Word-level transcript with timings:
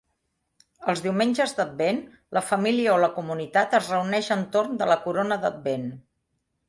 Els 0.93 1.01
diumenges 1.07 1.51
d'advent 1.59 1.99
la 2.37 2.43
família 2.47 2.95
o 2.95 2.97
la 3.03 3.11
comunitat 3.19 3.77
es 3.81 3.93
reuneix 3.95 4.31
entorn 4.37 4.81
de 4.81 4.89
la 4.93 5.01
corona 5.05 5.39
d'advent. 5.45 5.87